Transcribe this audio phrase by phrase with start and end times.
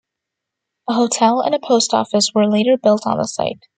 [0.89, 3.67] A hotel and a post office were later built on the site.